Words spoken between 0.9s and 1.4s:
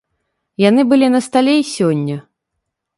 былі на